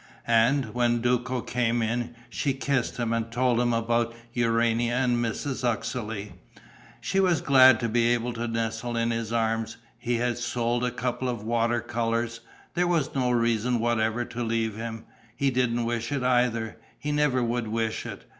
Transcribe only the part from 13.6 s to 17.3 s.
whatever to leave him. He didn't wish it either, he